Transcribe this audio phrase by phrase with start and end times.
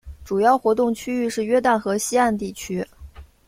[0.25, 2.83] 主要活动区域是约旦河西岸地区。